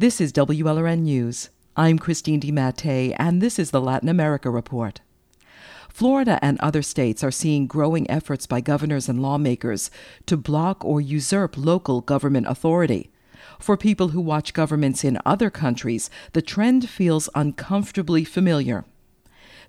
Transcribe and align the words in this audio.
This 0.00 0.18
is 0.18 0.32
WLRN 0.32 1.00
News. 1.00 1.50
I'm 1.76 1.98
Christine 1.98 2.40
DiMattei, 2.40 3.14
and 3.18 3.42
this 3.42 3.58
is 3.58 3.70
the 3.70 3.82
Latin 3.82 4.08
America 4.08 4.48
Report. 4.48 5.02
Florida 5.90 6.38
and 6.40 6.58
other 6.60 6.80
states 6.80 7.22
are 7.22 7.30
seeing 7.30 7.66
growing 7.66 8.10
efforts 8.10 8.46
by 8.46 8.62
governors 8.62 9.10
and 9.10 9.20
lawmakers 9.20 9.90
to 10.24 10.38
block 10.38 10.82
or 10.86 11.02
usurp 11.02 11.54
local 11.58 12.00
government 12.00 12.46
authority. 12.46 13.10
For 13.58 13.76
people 13.76 14.08
who 14.08 14.22
watch 14.22 14.54
governments 14.54 15.04
in 15.04 15.18
other 15.26 15.50
countries, 15.50 16.08
the 16.32 16.40
trend 16.40 16.88
feels 16.88 17.28
uncomfortably 17.34 18.24
familiar. 18.24 18.86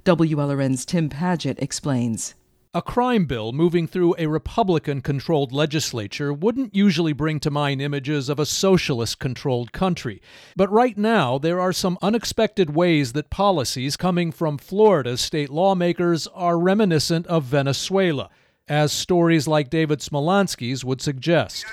WLRN's 0.06 0.86
Tim 0.86 1.10
Padgett 1.10 1.62
explains. 1.62 2.36
A 2.74 2.82
crime 2.82 3.26
bill 3.26 3.52
moving 3.52 3.86
through 3.86 4.16
a 4.18 4.28
Republican 4.28 5.02
controlled 5.02 5.52
legislature 5.52 6.32
wouldn't 6.32 6.74
usually 6.74 7.12
bring 7.12 7.38
to 7.42 7.52
mind 7.52 7.82
images 7.82 8.30
of 8.30 8.40
a 8.40 8.46
socialist 8.46 9.20
controlled 9.20 9.74
country. 9.74 10.22
But 10.56 10.72
right 10.72 10.98
now, 10.98 11.38
there 11.38 11.60
are 11.60 11.74
some 11.74 11.98
unexpected 12.02 12.74
ways 12.74 13.12
that 13.12 13.30
policies 13.30 13.98
coming 13.98 14.32
from 14.32 14.58
Florida's 14.58 15.20
state 15.20 15.50
lawmakers 15.50 16.28
are 16.28 16.58
reminiscent 16.58 17.28
of 17.28 17.44
Venezuela, 17.44 18.30
as 18.70 18.94
stories 18.94 19.50
like 19.50 19.70
David 19.70 20.00
Smolansky's 20.00 20.86
would 20.86 21.02
suggest. 21.02 21.66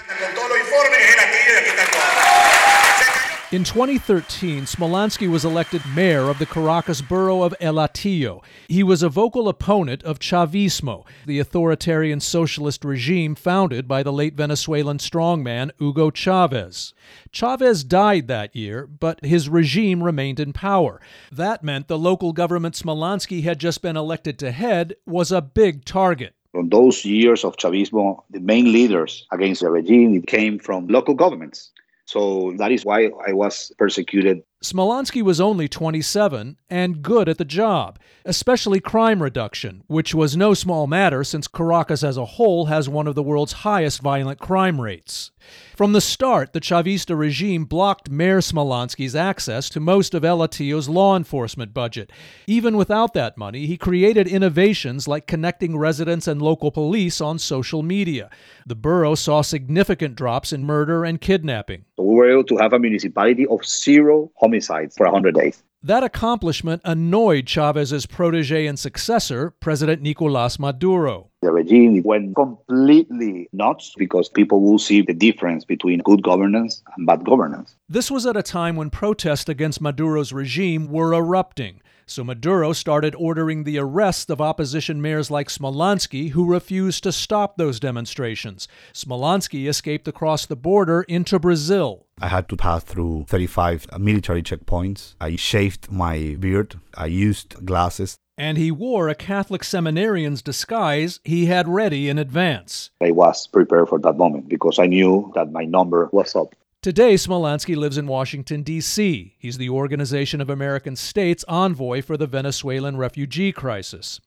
In 3.50 3.64
2013, 3.64 4.64
Smolansky 4.64 5.26
was 5.26 5.42
elected 5.42 5.80
mayor 5.96 6.28
of 6.28 6.38
the 6.38 6.44
Caracas 6.44 7.00
borough 7.00 7.42
of 7.42 7.54
El 7.60 7.76
Hatillo. 7.76 8.42
He 8.68 8.82
was 8.82 9.02
a 9.02 9.08
vocal 9.08 9.48
opponent 9.48 10.02
of 10.02 10.18
Chavismo, 10.18 11.06
the 11.24 11.38
authoritarian 11.38 12.20
socialist 12.20 12.84
regime 12.84 13.34
founded 13.34 13.88
by 13.88 14.02
the 14.02 14.12
late 14.12 14.34
Venezuelan 14.34 14.98
strongman 14.98 15.70
Hugo 15.78 16.10
Chavez. 16.10 16.92
Chavez 17.32 17.84
died 17.84 18.28
that 18.28 18.54
year, 18.54 18.86
but 18.86 19.24
his 19.24 19.48
regime 19.48 20.02
remained 20.04 20.40
in 20.40 20.52
power. 20.52 21.00
That 21.32 21.64
meant 21.64 21.88
the 21.88 21.96
local 21.96 22.34
government 22.34 22.74
Smolansky 22.74 23.44
had 23.44 23.58
just 23.58 23.80
been 23.80 23.96
elected 23.96 24.38
to 24.40 24.50
head 24.50 24.94
was 25.06 25.32
a 25.32 25.40
big 25.40 25.86
target. 25.86 26.34
From 26.52 26.68
those 26.68 27.02
years 27.02 27.46
of 27.46 27.56
Chavismo, 27.56 28.24
the 28.28 28.40
main 28.40 28.74
leaders 28.74 29.26
against 29.32 29.62
the 29.62 29.70
regime 29.70 30.20
came 30.20 30.58
from 30.58 30.86
local 30.86 31.14
governments. 31.14 31.70
So 32.08 32.54
that 32.56 32.72
is 32.72 32.86
why 32.86 33.10
I 33.26 33.34
was 33.34 33.70
persecuted. 33.76 34.42
Smolansky 34.64 35.20
was 35.20 35.42
only 35.42 35.68
27 35.68 36.56
and 36.70 37.02
good 37.02 37.28
at 37.28 37.36
the 37.36 37.44
job, 37.44 37.98
especially 38.24 38.80
crime 38.80 39.22
reduction, 39.22 39.84
which 39.88 40.14
was 40.14 40.34
no 40.34 40.54
small 40.54 40.86
matter 40.86 41.22
since 41.22 41.46
Caracas 41.46 42.02
as 42.02 42.16
a 42.16 42.24
whole 42.24 42.64
has 42.64 42.88
one 42.88 43.06
of 43.06 43.14
the 43.14 43.22
world's 43.22 43.52
highest 43.52 44.00
violent 44.00 44.40
crime 44.40 44.80
rates. 44.80 45.32
From 45.76 45.92
the 45.92 46.00
start, 46.00 46.54
the 46.54 46.62
Chavista 46.62 47.16
regime 47.16 47.66
blocked 47.66 48.08
Mayor 48.10 48.40
Smolansky's 48.40 49.14
access 49.14 49.68
to 49.68 49.78
most 49.78 50.14
of 50.14 50.24
El 50.24 50.38
Hatillo's 50.38 50.88
law 50.88 51.14
enforcement 51.14 51.74
budget. 51.74 52.10
Even 52.46 52.78
without 52.78 53.12
that 53.12 53.36
money, 53.36 53.66
he 53.66 53.76
created 53.76 54.26
innovations 54.26 55.06
like 55.06 55.26
connecting 55.26 55.76
residents 55.76 56.26
and 56.26 56.40
local 56.40 56.70
police 56.70 57.20
on 57.20 57.38
social 57.38 57.82
media. 57.82 58.30
The 58.66 58.74
borough 58.74 59.14
saw 59.14 59.42
significant 59.42 60.16
drops 60.16 60.54
in 60.54 60.64
murder 60.64 61.04
and 61.04 61.20
kidnapping. 61.20 61.84
We 62.02 62.14
were 62.14 62.30
able 62.30 62.44
to 62.44 62.56
have 62.56 62.72
a 62.72 62.78
municipality 62.78 63.46
of 63.46 63.64
zero 63.64 64.30
homicides 64.36 64.96
for 64.96 65.06
100 65.06 65.34
days. 65.34 65.62
That 65.82 66.02
accomplishment 66.02 66.82
annoyed 66.84 67.46
Chavez's 67.46 68.04
protege 68.04 68.66
and 68.66 68.76
successor, 68.76 69.54
President 69.60 70.02
Nicolas 70.02 70.58
Maduro. 70.58 71.30
The 71.40 71.52
regime 71.52 72.02
went 72.02 72.34
completely 72.34 73.48
nuts 73.52 73.94
because 73.96 74.28
people 74.28 74.60
will 74.60 74.80
see 74.80 75.02
the 75.02 75.14
difference 75.14 75.64
between 75.64 76.00
good 76.00 76.24
governance 76.24 76.82
and 76.96 77.06
bad 77.06 77.24
governance. 77.24 77.76
This 77.88 78.10
was 78.10 78.26
at 78.26 78.36
a 78.36 78.42
time 78.42 78.74
when 78.74 78.90
protests 78.90 79.48
against 79.48 79.80
Maduro's 79.80 80.32
regime 80.32 80.90
were 80.90 81.14
erupting. 81.14 81.80
So 82.10 82.24
Maduro 82.24 82.72
started 82.72 83.14
ordering 83.16 83.64
the 83.64 83.78
arrest 83.78 84.30
of 84.30 84.40
opposition 84.40 85.02
mayors 85.02 85.30
like 85.30 85.48
Smolansky, 85.48 86.30
who 86.30 86.50
refused 86.50 87.02
to 87.02 87.12
stop 87.12 87.58
those 87.58 87.78
demonstrations. 87.78 88.66
Smolansky 88.94 89.68
escaped 89.68 90.08
across 90.08 90.46
the 90.46 90.56
border 90.56 91.02
into 91.02 91.38
Brazil. 91.38 92.06
I 92.18 92.28
had 92.28 92.48
to 92.48 92.56
pass 92.56 92.82
through 92.82 93.26
35 93.28 93.98
military 94.00 94.42
checkpoints. 94.42 95.16
I 95.20 95.36
shaved 95.36 95.92
my 95.92 96.36
beard. 96.40 96.80
I 96.94 97.06
used 97.06 97.66
glasses. 97.66 98.16
And 98.38 98.56
he 98.56 98.70
wore 98.70 99.10
a 99.10 99.14
Catholic 99.14 99.62
seminarian's 99.62 100.40
disguise 100.40 101.20
he 101.24 101.46
had 101.46 101.68
ready 101.68 102.08
in 102.08 102.18
advance. 102.18 102.90
I 103.02 103.10
was 103.10 103.46
prepared 103.46 103.90
for 103.90 103.98
that 103.98 104.16
moment 104.16 104.48
because 104.48 104.78
I 104.78 104.86
knew 104.86 105.30
that 105.34 105.52
my 105.52 105.64
number 105.66 106.08
was 106.10 106.34
up. 106.34 106.54
Today, 106.88 107.16
Smolansky 107.16 107.76
lives 107.76 107.98
in 107.98 108.06
Washington, 108.06 108.62
D.C. 108.62 109.34
He's 109.38 109.58
the 109.58 109.68
Organization 109.68 110.40
of 110.40 110.48
American 110.48 110.96
States 110.96 111.44
envoy 111.46 112.00
for 112.00 112.16
the 112.16 112.26
Venezuelan 112.26 112.96
refugee 112.96 113.52
crisis. 113.52 114.22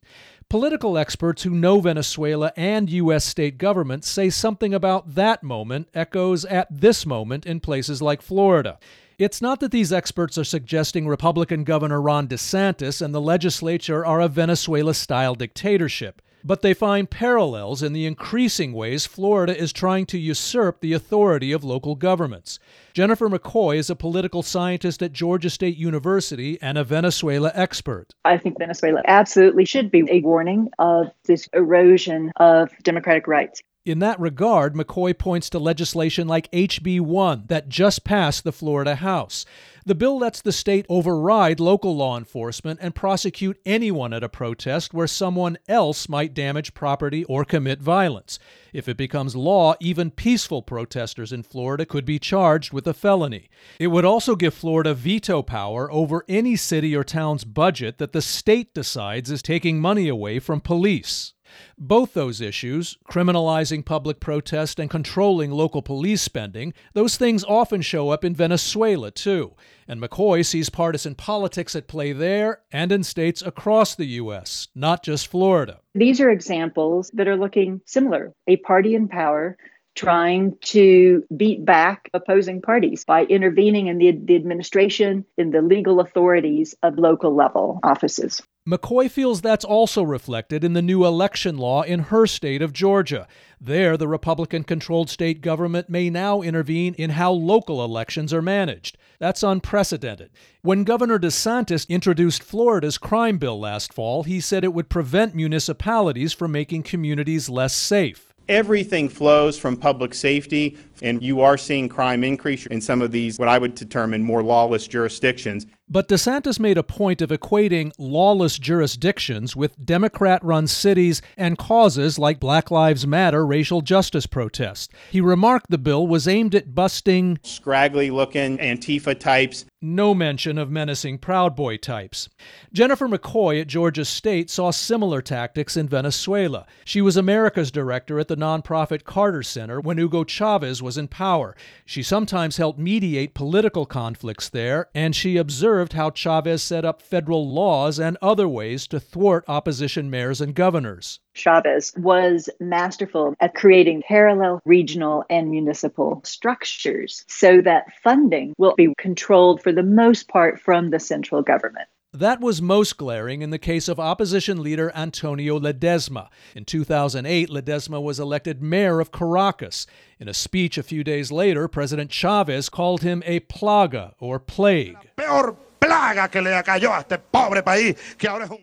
Political 0.47 0.95
experts 0.95 1.41
who 1.41 1.49
know 1.49 1.79
Venezuela 1.79 2.53
and 2.55 2.87
U.S. 2.87 3.25
state 3.25 3.57
governments 3.57 4.07
say 4.07 4.29
something 4.29 4.75
about 4.75 5.15
that 5.15 5.41
moment 5.41 5.89
echoes 5.95 6.45
at 6.45 6.67
this 6.69 7.03
moment 7.03 7.47
in 7.47 7.61
places 7.61 7.99
like 7.99 8.21
Florida. 8.21 8.77
It's 9.17 9.41
not 9.41 9.59
that 9.61 9.71
these 9.71 9.91
experts 9.91 10.37
are 10.37 10.43
suggesting 10.43 11.07
Republican 11.07 11.63
Governor 11.63 11.99
Ron 11.99 12.27
DeSantis 12.27 13.01
and 13.01 13.11
the 13.11 13.19
legislature 13.19 14.05
are 14.05 14.21
a 14.21 14.27
Venezuela 14.27 14.93
style 14.93 15.33
dictatorship 15.33 16.21
but 16.43 16.61
they 16.61 16.73
find 16.73 17.09
parallels 17.09 17.83
in 17.83 17.93
the 17.93 18.05
increasing 18.05 18.73
ways 18.73 19.05
Florida 19.05 19.57
is 19.57 19.71
trying 19.73 20.05
to 20.07 20.17
usurp 20.17 20.81
the 20.81 20.93
authority 20.93 21.51
of 21.51 21.63
local 21.63 21.95
governments. 21.95 22.59
Jennifer 22.93 23.29
McCoy 23.29 23.77
is 23.77 23.89
a 23.89 23.95
political 23.95 24.43
scientist 24.43 25.01
at 25.01 25.13
Georgia 25.13 25.49
State 25.49 25.77
University 25.77 26.57
and 26.61 26.77
a 26.77 26.83
Venezuela 26.83 27.51
expert. 27.53 28.13
I 28.25 28.37
think 28.37 28.57
Venezuela 28.59 29.01
absolutely 29.05 29.65
should 29.65 29.91
be 29.91 30.05
a 30.09 30.21
warning 30.21 30.69
of 30.79 31.11
this 31.25 31.47
erosion 31.53 32.31
of 32.37 32.71
democratic 32.83 33.27
rights. 33.27 33.61
In 33.83 33.97
that 33.97 34.19
regard, 34.19 34.75
McCoy 34.75 35.17
points 35.17 35.49
to 35.49 35.57
legislation 35.57 36.27
like 36.27 36.51
HB 36.51 37.01
1 37.01 37.45
that 37.47 37.67
just 37.67 38.03
passed 38.03 38.43
the 38.43 38.51
Florida 38.51 38.93
House. 38.93 39.43
The 39.87 39.95
bill 39.95 40.19
lets 40.19 40.39
the 40.39 40.51
state 40.51 40.85
override 40.87 41.59
local 41.59 41.95
law 41.95 42.15
enforcement 42.15 42.77
and 42.79 42.93
prosecute 42.93 43.59
anyone 43.65 44.13
at 44.13 44.23
a 44.23 44.29
protest 44.29 44.93
where 44.93 45.07
someone 45.07 45.57
else 45.67 46.07
might 46.07 46.35
damage 46.35 46.75
property 46.75 47.23
or 47.23 47.43
commit 47.43 47.81
violence. 47.81 48.37
If 48.71 48.87
it 48.87 48.97
becomes 48.97 49.35
law, 49.35 49.73
even 49.79 50.11
peaceful 50.11 50.61
protesters 50.61 51.33
in 51.33 51.41
Florida 51.41 51.83
could 51.83 52.05
be 52.05 52.19
charged 52.19 52.71
with 52.71 52.85
a 52.85 52.93
felony. 52.93 53.49
It 53.79 53.87
would 53.87 54.05
also 54.05 54.35
give 54.35 54.53
Florida 54.53 54.93
veto 54.93 55.41
power 55.41 55.91
over 55.91 56.23
any 56.29 56.55
city 56.55 56.95
or 56.95 57.03
town's 57.03 57.45
budget 57.45 57.97
that 57.97 58.13
the 58.13 58.21
state 58.21 58.75
decides 58.75 59.31
is 59.31 59.41
taking 59.41 59.81
money 59.81 60.07
away 60.07 60.37
from 60.37 60.61
police. 60.61 61.33
Both 61.77 62.13
those 62.13 62.41
issues, 62.41 62.97
criminalizing 63.09 63.85
public 63.85 64.19
protest 64.19 64.79
and 64.79 64.89
controlling 64.89 65.51
local 65.51 65.81
police 65.81 66.21
spending, 66.21 66.73
those 66.93 67.17
things 67.17 67.43
often 67.43 67.81
show 67.81 68.09
up 68.09 68.23
in 68.23 68.35
Venezuela 68.35 69.11
too. 69.11 69.53
And 69.87 70.01
McCoy 70.01 70.45
sees 70.45 70.69
partisan 70.69 71.15
politics 71.15 71.75
at 71.75 71.87
play 71.87 72.13
there 72.13 72.61
and 72.71 72.91
in 72.91 73.03
states 73.03 73.41
across 73.41 73.95
the 73.95 74.05
U.S., 74.05 74.69
not 74.75 75.03
just 75.03 75.27
Florida. 75.27 75.79
These 75.95 76.21
are 76.21 76.29
examples 76.29 77.11
that 77.13 77.27
are 77.27 77.37
looking 77.37 77.81
similar. 77.85 78.33
A 78.47 78.57
party 78.57 78.95
in 78.95 79.07
power 79.07 79.57
trying 79.95 80.57
to 80.61 81.23
beat 81.35 81.65
back 81.65 82.09
opposing 82.13 82.61
parties 82.61 83.03
by 83.03 83.25
intervening 83.25 83.87
in 83.87 83.97
the, 83.97 84.11
the 84.11 84.35
administration, 84.35 85.25
in 85.37 85.51
the 85.51 85.61
legal 85.61 85.99
authorities 85.99 86.75
of 86.81 86.97
local 86.97 87.35
level 87.35 87.79
offices. 87.83 88.41
McCoy 88.67 89.09
feels 89.09 89.41
that's 89.41 89.65
also 89.65 90.03
reflected 90.03 90.63
in 90.63 90.73
the 90.73 90.83
new 90.83 91.03
election 91.03 91.57
law 91.57 91.81
in 91.81 91.97
her 91.99 92.27
state 92.27 92.61
of 92.61 92.73
Georgia. 92.73 93.27
There, 93.59 93.97
the 93.97 94.07
Republican 94.07 94.65
controlled 94.65 95.09
state 95.09 95.41
government 95.41 95.89
may 95.89 96.11
now 96.11 96.43
intervene 96.43 96.93
in 96.93 97.11
how 97.11 97.31
local 97.31 97.83
elections 97.83 98.31
are 98.31 98.41
managed. 98.41 98.99
That's 99.17 99.41
unprecedented. 99.41 100.29
When 100.61 100.83
Governor 100.83 101.17
DeSantis 101.17 101.89
introduced 101.89 102.43
Florida's 102.43 102.99
crime 102.99 103.39
bill 103.39 103.59
last 103.59 103.93
fall, 103.93 104.21
he 104.23 104.39
said 104.39 104.63
it 104.63 104.75
would 104.75 104.89
prevent 104.89 105.33
municipalities 105.33 106.31
from 106.31 106.51
making 106.51 106.83
communities 106.83 107.49
less 107.49 107.73
safe. 107.73 108.31
Everything 108.47 109.07
flows 109.07 109.57
from 109.57 109.77
public 109.77 110.13
safety, 110.13 110.77
and 111.01 111.23
you 111.23 111.41
are 111.41 111.57
seeing 111.57 111.87
crime 111.87 112.23
increase 112.23 112.65
in 112.67 112.81
some 112.81 113.01
of 113.01 113.11
these, 113.11 113.39
what 113.39 113.47
I 113.47 113.57
would 113.57 113.75
determine 113.75 114.21
more 114.21 114.43
lawless 114.43 114.87
jurisdictions. 114.87 115.65
But 115.91 116.07
DeSantis 116.07 116.57
made 116.57 116.77
a 116.77 116.83
point 116.83 117.21
of 117.21 117.31
equating 117.31 117.91
lawless 117.97 118.57
jurisdictions 118.57 119.57
with 119.57 119.85
Democrat 119.85 120.41
run 120.41 120.67
cities 120.67 121.21
and 121.35 121.57
causes 121.57 122.17
like 122.17 122.39
Black 122.39 122.71
Lives 122.71 123.05
Matter 123.05 123.45
racial 123.45 123.81
justice 123.81 124.25
protests. 124.25 124.87
He 125.11 125.19
remarked 125.19 125.69
the 125.69 125.77
bill 125.77 126.07
was 126.07 126.29
aimed 126.29 126.55
at 126.55 126.73
busting 126.73 127.39
scraggly 127.43 128.09
looking 128.09 128.57
Antifa 128.59 129.19
types 129.19 129.65
no 129.81 130.13
mention 130.13 130.59
of 130.59 130.69
menacing 130.69 131.17
Proud 131.17 131.55
Boy 131.55 131.75
types. 131.75 132.29
Jennifer 132.71 133.07
McCoy 133.07 133.61
at 133.61 133.67
Georgia 133.67 134.05
State 134.05 134.49
saw 134.49 134.69
similar 134.69 135.23
tactics 135.23 135.75
in 135.75 135.87
Venezuela. 135.87 136.67
She 136.85 137.01
was 137.01 137.17
America's 137.17 137.71
director 137.71 138.19
at 138.19 138.27
the 138.27 138.37
nonprofit 138.37 139.05
Carter 139.05 139.41
Center 139.41 139.81
when 139.81 139.97
Hugo 139.97 140.23
Chavez 140.23 140.83
was 140.83 140.97
in 140.97 141.07
power. 141.07 141.55
She 141.83 142.03
sometimes 142.03 142.57
helped 142.57 142.77
mediate 142.77 143.33
political 143.33 143.87
conflicts 143.87 144.49
there, 144.49 144.87
and 144.93 145.15
she 145.15 145.37
observed 145.37 145.80
how 145.93 146.11
Chavez 146.11 146.63
set 146.63 146.85
up 146.85 147.01
federal 147.01 147.49
laws 147.49 147.99
and 147.99 148.17
other 148.21 148.47
ways 148.47 148.87
to 148.87 148.99
thwart 148.99 149.43
opposition 149.47 150.09
mayors 150.09 150.39
and 150.39 150.55
governors. 150.55 151.19
Chavez 151.33 151.93
was 151.97 152.49
masterful 152.59 153.35
at 153.39 153.55
creating 153.55 154.03
parallel 154.07 154.61
regional 154.65 155.23
and 155.29 155.49
municipal 155.49 156.21
structures 156.23 157.25
so 157.27 157.61
that 157.61 157.93
funding 158.03 158.53
will 158.57 158.75
be 158.75 158.93
controlled 158.97 159.61
for 159.61 159.71
the 159.71 159.83
most 159.83 160.27
part 160.27 160.59
from 160.59 160.89
the 160.89 160.99
central 160.99 161.41
government. 161.41 161.87
That 162.13 162.41
was 162.41 162.61
most 162.61 162.97
glaring 162.97 163.41
in 163.41 163.51
the 163.51 163.57
case 163.57 163.87
of 163.87 163.97
opposition 163.97 164.61
leader 164.61 164.91
Antonio 164.93 165.57
Ledezma. 165.57 166.27
In 166.53 166.65
2008, 166.65 167.49
Ledezma 167.49 168.01
was 168.01 168.19
elected 168.19 168.61
mayor 168.61 168.99
of 168.99 169.13
Caracas. 169.13 169.87
In 170.19 170.27
a 170.27 170.33
speech 170.33 170.77
a 170.77 170.83
few 170.83 171.05
days 171.05 171.31
later, 171.31 171.69
President 171.69 172.11
Chavez 172.11 172.67
called 172.67 173.01
him 173.01 173.23
a 173.25 173.39
plaga 173.39 174.13
or 174.19 174.39
plague. 174.39 174.97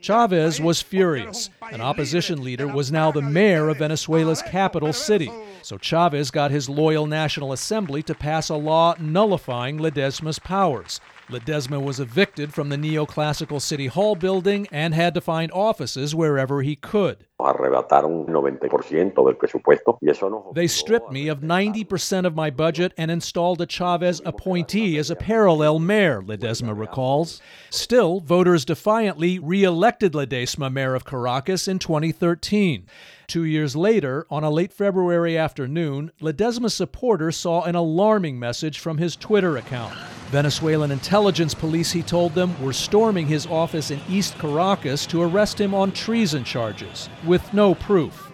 Chavez 0.01 0.61
was 0.61 0.83
furious. 0.83 1.51
An 1.71 1.81
opposition 1.81 2.43
leader 2.43 2.67
was 2.67 2.91
now 2.91 3.11
the 3.11 3.23
mayor 3.23 3.69
of 3.69 3.79
Venezuela's 3.79 4.43
capital 4.43 4.93
city. 4.93 5.31
So 5.63 5.77
Chavez 5.79 6.31
got 6.31 6.51
his 6.51 6.69
loyal 6.69 7.07
National 7.07 7.53
Assembly 7.53 8.03
to 8.05 8.15
pass 8.15 8.49
a 8.49 8.57
law 8.57 8.95
nullifying 8.99 9.79
Ledezma's 9.79 10.39
powers. 10.39 11.01
Ledezma 11.29 11.81
was 11.83 12.01
evicted 12.01 12.55
from 12.55 12.71
the 12.71 12.77
neoclassical 12.77 13.61
City 13.61 13.87
Hall 13.87 14.17
building 14.17 14.67
and 14.73 14.95
had 14.95 15.13
to 15.15 15.21
find 15.21 15.53
offices 15.53 16.15
wherever 16.15 16.63
he 16.63 16.75
could. 16.75 17.27
They 20.55 20.67
stripped 20.67 21.13
me 21.13 21.29
of 21.29 21.41
90% 21.41 22.27
of 22.27 22.35
my 22.35 22.51
budget 22.51 22.93
and 22.99 23.11
installed 23.11 23.61
a 23.61 23.67
Chavez 23.67 24.21
appointee 24.25 24.99
as 24.99 25.11
a 25.11 25.17
parallel 25.17 25.79
mayor, 25.79 26.21
Ledezma 26.21 26.77
recalls. 26.77 27.41
Still, 27.71 28.21
voters 28.21 28.65
defiantly 28.65 29.39
re 29.39 29.63
elected 29.63 30.15
Ledezma 30.15 30.73
mayor 30.73 30.97
of 30.97 31.05
Caracas 31.05 31.69
in 31.69 31.79
2013. 31.79 32.87
Two 33.29 33.45
years 33.45 33.77
later, 33.77 34.27
on 34.31 34.43
a 34.43 34.51
late 34.51 34.73
February 34.73 35.39
afternoon, 35.39 36.11
Ledezma's 36.21 36.75
supporters 36.75 37.37
saw 37.37 37.63
an 37.63 37.77
alarming 37.77 38.39
message 38.39 38.81
from 38.81 38.99
his 38.99 39.15
Twitter 39.15 39.57
account. 39.57 39.97
Venezuelan 40.31 40.91
intelligence 40.91 41.55
police, 41.55 41.91
he 41.91 42.03
told 42.03 42.35
them, 42.35 42.61
were 42.63 42.75
storming 42.75 43.27
his 43.27 43.47
office 43.47 43.91
in 43.91 43.99
East 44.11 44.39
Caracas 44.39 45.07
to 45.07 45.23
arrest 45.23 45.59
him 45.59 45.73
on 45.73 45.91
treason 45.91 46.45
charges, 46.45 47.09
with 47.25 47.55
no 47.55 47.75
proof. 47.75 48.31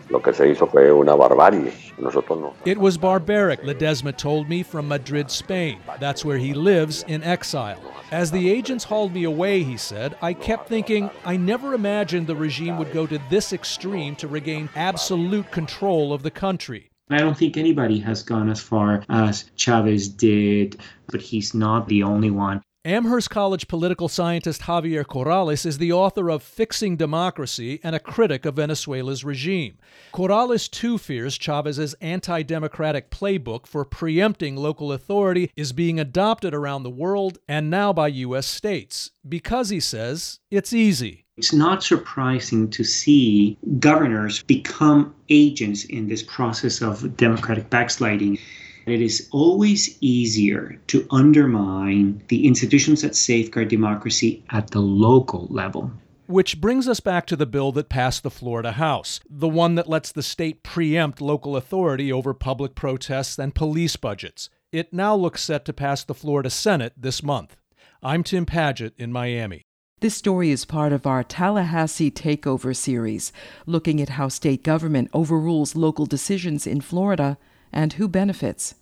It 2.64 2.78
was 2.78 2.98
barbaric, 2.98 3.62
Ledezma 3.62 4.12
told 4.16 4.48
me 4.48 4.62
from 4.64 4.88
Madrid, 4.88 5.30
Spain. 5.30 5.78
That's 6.00 6.24
where 6.24 6.38
he 6.38 6.52
lives 6.52 7.04
in 7.04 7.22
exile. 7.22 7.80
As 8.10 8.30
the 8.30 8.50
agents 8.50 8.84
hauled 8.84 9.14
me 9.14 9.24
away, 9.24 9.62
he 9.62 9.76
said, 9.76 10.16
I 10.20 10.34
kept 10.34 10.68
thinking, 10.68 11.10
I 11.24 11.36
never 11.36 11.74
imagined 11.74 12.26
the 12.26 12.36
regime 12.36 12.76
would 12.78 12.92
go 12.92 13.06
to 13.06 13.20
this 13.30 13.52
extreme 13.52 14.16
to 14.16 14.26
regain 14.26 14.68
absolute 14.74 15.50
control 15.52 16.12
of 16.12 16.24
the 16.24 16.30
country. 16.30 16.90
I 17.10 17.18
don't 17.18 17.36
think 17.36 17.56
anybody 17.56 17.98
has 18.00 18.22
gone 18.22 18.48
as 18.48 18.60
far 18.60 19.02
as 19.10 19.50
Chavez 19.56 20.08
did, 20.08 20.80
but 21.08 21.20
he's 21.20 21.52
not 21.54 21.86
the 21.88 22.02
only 22.02 22.30
one. 22.30 22.62
Amherst 22.86 23.30
College 23.30 23.66
political 23.66 24.08
scientist 24.08 24.60
Javier 24.62 25.04
Corrales 25.04 25.64
is 25.64 25.78
the 25.78 25.90
author 25.90 26.28
of 26.30 26.42
Fixing 26.42 26.98
Democracy 26.98 27.80
and 27.82 27.96
a 27.96 27.98
critic 27.98 28.44
of 28.44 28.56
Venezuela's 28.56 29.24
regime. 29.24 29.78
Corrales 30.12 30.70
too 30.70 30.98
fears 30.98 31.38
Chavez's 31.38 31.94
anti 32.02 32.42
democratic 32.42 33.10
playbook 33.10 33.66
for 33.66 33.86
preempting 33.86 34.54
local 34.54 34.92
authority 34.92 35.50
is 35.56 35.72
being 35.72 35.98
adopted 35.98 36.52
around 36.52 36.82
the 36.82 36.90
world 36.90 37.38
and 37.48 37.70
now 37.70 37.90
by 37.94 38.08
U.S. 38.08 38.46
states 38.46 39.12
because, 39.26 39.70
he 39.70 39.80
says, 39.80 40.40
it's 40.50 40.74
easy. 40.74 41.23
It's 41.36 41.52
not 41.52 41.82
surprising 41.82 42.70
to 42.70 42.84
see 42.84 43.58
governors 43.80 44.44
become 44.44 45.12
agents 45.28 45.84
in 45.84 46.06
this 46.06 46.22
process 46.22 46.80
of 46.80 47.16
democratic 47.16 47.70
backsliding. 47.70 48.38
It 48.86 49.00
is 49.00 49.28
always 49.32 49.98
easier 50.00 50.78
to 50.86 51.04
undermine 51.10 52.22
the 52.28 52.46
institutions 52.46 53.02
that 53.02 53.16
safeguard 53.16 53.66
democracy 53.66 54.44
at 54.50 54.70
the 54.70 54.78
local 54.78 55.48
level. 55.50 55.90
Which 56.26 56.60
brings 56.60 56.86
us 56.86 57.00
back 57.00 57.26
to 57.26 57.36
the 57.36 57.46
bill 57.46 57.72
that 57.72 57.88
passed 57.88 58.22
the 58.22 58.30
Florida 58.30 58.70
House, 58.70 59.18
the 59.28 59.48
one 59.48 59.74
that 59.74 59.88
lets 59.88 60.12
the 60.12 60.22
state 60.22 60.62
preempt 60.62 61.20
local 61.20 61.56
authority 61.56 62.12
over 62.12 62.32
public 62.32 62.76
protests 62.76 63.40
and 63.40 63.56
police 63.56 63.96
budgets. 63.96 64.50
It 64.70 64.92
now 64.92 65.16
looks 65.16 65.42
set 65.42 65.64
to 65.64 65.72
pass 65.72 66.04
the 66.04 66.14
Florida 66.14 66.48
Senate 66.48 66.92
this 66.96 67.24
month. 67.24 67.56
I'm 68.04 68.22
Tim 68.22 68.46
Padgett 68.46 68.92
in 68.98 69.10
Miami. 69.10 69.66
This 70.04 70.14
story 70.14 70.50
is 70.50 70.66
part 70.66 70.92
of 70.92 71.06
our 71.06 71.24
Tallahassee 71.24 72.10
Takeover 72.10 72.76
series, 72.76 73.32
looking 73.64 74.02
at 74.02 74.10
how 74.10 74.28
state 74.28 74.62
government 74.62 75.08
overrules 75.14 75.74
local 75.74 76.04
decisions 76.04 76.66
in 76.66 76.82
Florida 76.82 77.38
and 77.72 77.94
who 77.94 78.06
benefits. 78.06 78.74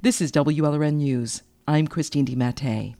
This 0.00 0.20
is 0.20 0.30
WLRN 0.30 0.94
News. 0.94 1.42
I'm 1.66 1.88
Christine 1.88 2.24
DiMattei. 2.24 2.94